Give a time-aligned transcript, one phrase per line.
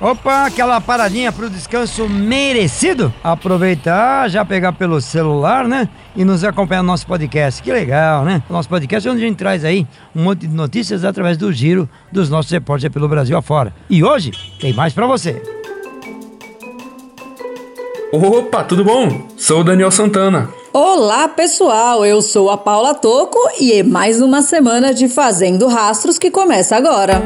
[0.00, 3.12] Opa, aquela paradinha pro descanso merecido?
[3.22, 5.88] Aproveitar, já pegar pelo celular, né?
[6.16, 7.62] E nos acompanhar no nosso podcast.
[7.62, 8.42] Que legal, né?
[8.50, 11.88] Nosso podcast é onde a gente traz aí um monte de notícias através do giro
[12.10, 13.72] dos nossos repórteres pelo Brasil afora.
[13.88, 15.40] E hoje tem mais para você.
[18.12, 19.26] Opa, tudo bom?
[19.36, 20.48] Sou o Daniel Santana.
[20.72, 22.04] Olá, pessoal.
[22.04, 26.76] Eu sou a Paula Toco e é mais uma semana de Fazendo Rastros que começa
[26.76, 27.22] agora.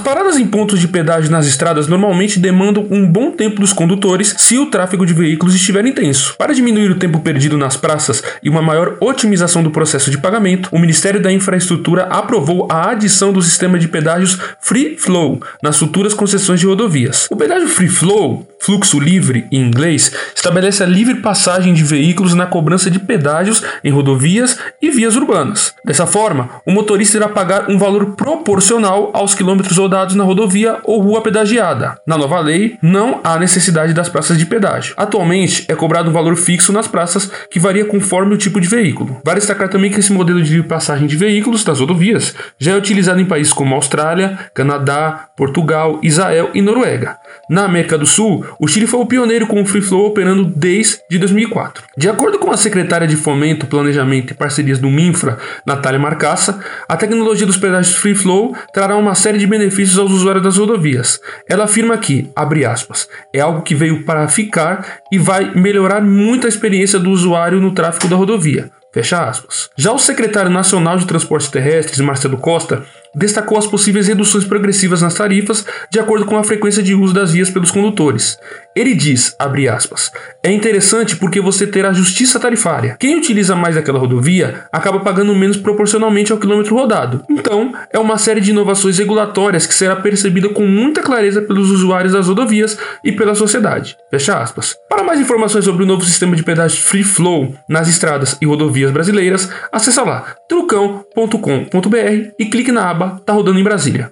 [0.00, 4.58] Paradas em pontos de pedágio nas estradas normalmente demandam um bom tempo dos condutores se
[4.58, 6.34] o tráfego de veículos estiver intenso.
[6.36, 10.68] Para diminuir o tempo perdido nas praças e uma maior otimização do processo de pagamento,
[10.72, 16.14] o Ministério da Infraestrutura aprovou a adição do sistema de pedágios Free Flow nas futuras
[16.14, 17.26] concessões de rodovias.
[17.30, 22.46] O pedágio Free Flow, fluxo livre em inglês, estabelece a livre passagem de veículos na
[22.46, 25.74] cobrança de pedágios em rodovias e vias urbanas.
[25.84, 31.00] Dessa forma, o motorista irá pagar um valor proporcional aos quilômetros rodados na rodovia ou
[31.00, 31.96] rua pedagiada.
[32.06, 34.94] Na nova lei, não há necessidade das praças de pedágio.
[34.96, 39.20] Atualmente, é cobrado um valor fixo nas praças que varia conforme o tipo de veículo.
[39.22, 43.20] Vale destacar também que esse modelo de passagem de veículos das rodovias já é utilizado
[43.20, 47.18] em países como Austrália, Canadá, Portugal, Israel e Noruega.
[47.50, 51.18] Na América do Sul, o Chile foi o pioneiro com o Free Flow operando desde
[51.18, 51.84] 2004.
[51.98, 56.96] De acordo com a secretária de Fomento, Planejamento e Parcerias do MINFRA, Natália Marcassa, a
[56.96, 61.20] tecnologia dos pedágios Free Flow trará uma série de benefícios benefícios aos usuários das rodovias.
[61.48, 66.46] Ela afirma que, abre aspas, é algo que veio para ficar e vai melhorar muito
[66.46, 68.70] a experiência do usuário no tráfego da rodovia.
[68.92, 69.70] Fecha aspas.
[69.76, 72.84] Já o secretário nacional de Transportes Terrestres, Marcelo Costa,
[73.14, 77.32] destacou as possíveis reduções progressivas nas tarifas de acordo com a frequência de uso das
[77.32, 78.38] vias pelos condutores.
[78.74, 80.10] Ele diz, abre aspas,
[80.42, 82.96] é interessante porque você terá justiça tarifária.
[82.98, 87.24] Quem utiliza mais aquela rodovia acaba pagando menos proporcionalmente ao quilômetro rodado.
[87.30, 92.12] Então, é uma série de inovações regulatórias que será percebida com muita clareza pelos usuários
[92.12, 93.96] das rodovias e pela sociedade.
[94.10, 94.74] Fecha aspas.
[94.88, 98.90] Para mais informações sobre o novo sistema de pedágio Free Flow nas estradas e rodovias
[98.90, 104.10] brasileiras, acessa lá trucão.com.br e clique na aba Tá rodando em Brasília.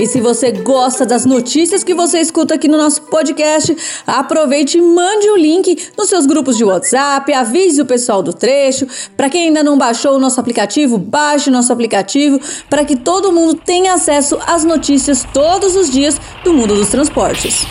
[0.00, 3.76] E se você gosta das notícias que você escuta aqui no nosso podcast,
[4.06, 8.86] aproveite e mande o link nos seus grupos de WhatsApp, avise o pessoal do trecho.
[9.14, 12.40] Para quem ainda não baixou o nosso aplicativo, baixe o nosso aplicativo
[12.70, 17.66] para que todo mundo tenha acesso às notícias todos os dias do mundo dos transportes.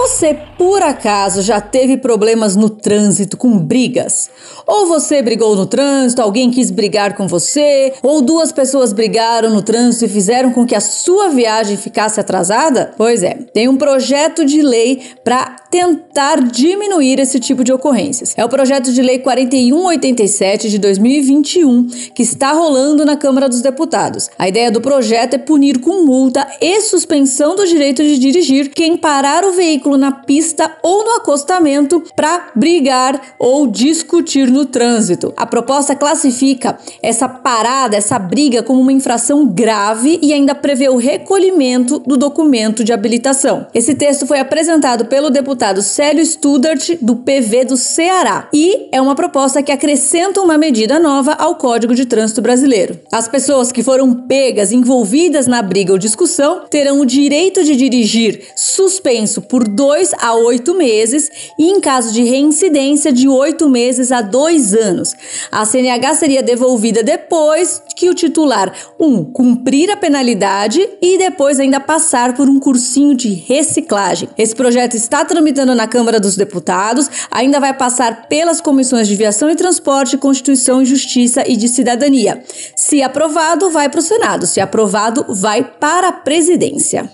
[0.00, 4.30] Você por acaso já teve problemas no trânsito com brigas?
[4.64, 9.60] Ou você brigou no trânsito, alguém quis brigar com você, ou duas pessoas brigaram no
[9.60, 12.92] trânsito e fizeram com que a sua viagem ficasse atrasada?
[12.96, 18.34] Pois é, tem um projeto de lei para tentar diminuir esse tipo de ocorrências.
[18.36, 24.30] É o projeto de lei 4187 de 2021 que está rolando na Câmara dos Deputados.
[24.38, 28.96] A ideia do projeto é punir com multa e suspensão do direito de dirigir quem
[28.96, 35.34] parar o veículo na pista ou no acostamento para brigar ou discutir no trânsito.
[35.36, 40.96] A proposta classifica essa parada, essa briga como uma infração grave e ainda prevê o
[40.96, 43.66] recolhimento do documento de habilitação.
[43.74, 49.00] Esse texto foi apresentado pelo deputado deputado Célio Studart, do PV do Ceará, e é
[49.00, 53.00] uma proposta que acrescenta uma medida nova ao Código de Trânsito Brasileiro.
[53.10, 58.40] As pessoas que foram pegas, envolvidas na briga ou discussão, terão o direito de dirigir
[58.54, 64.20] suspenso por dois a oito meses e, em caso de reincidência, de oito meses a
[64.20, 65.12] dois anos.
[65.50, 71.80] A CNH seria devolvida depois que o titular, um, cumprir a penalidade e depois ainda
[71.80, 74.28] passar por um cursinho de reciclagem.
[74.38, 79.16] Esse projeto está tramitado tramitando na Câmara dos Deputados, ainda vai passar pelas comissões de
[79.16, 82.42] Viação e Transporte, Constituição e Justiça e de Cidadania.
[82.76, 84.46] Se aprovado, vai para o Senado.
[84.46, 87.10] Se aprovado, vai para a presidência.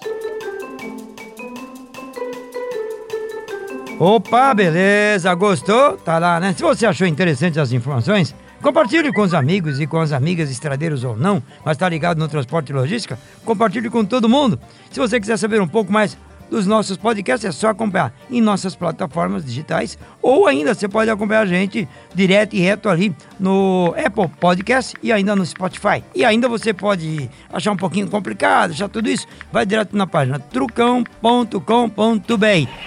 [4.01, 5.97] Opa, beleza, gostou?
[5.99, 6.53] Tá lá, né?
[6.57, 11.05] Se você achou interessante as informações, compartilhe com os amigos e com as amigas, estradeiros
[11.05, 14.59] ou não, mas tá ligado no transporte e logística, compartilhe com todo mundo.
[14.91, 16.17] Se você quiser saber um pouco mais
[16.51, 21.41] dos nossos podcasts, é só acompanhar em nossas plataformas digitais ou ainda você pode acompanhar
[21.41, 26.03] a gente direto e reto ali no Apple Podcast e ainda no Spotify.
[26.15, 30.39] E ainda você pode achar um pouquinho complicado, achar tudo isso, vai direto na página
[30.39, 31.55] trucão.com.br.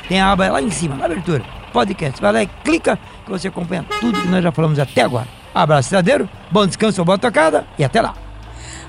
[0.08, 1.44] Tem a aba lá em cima, na abertura,
[1.74, 2.22] podcast.
[2.22, 5.28] Vai lá e clica que você acompanha tudo que nós já falamos até agora.
[5.54, 8.27] Abraço, estradeiro, bom descanso, boa tocada e até lá.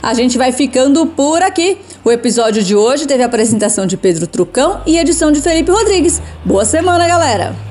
[0.03, 1.79] A gente vai ficando por aqui.
[2.05, 6.23] O episódio de hoje teve a apresentação de Pedro Trucão e edição de Felipe Rodrigues.
[6.45, 7.68] Boa semana, galera!